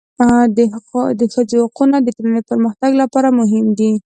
[1.19, 3.91] د ښځو حقونه د ټولنې پرمختګ لپاره مهم دي.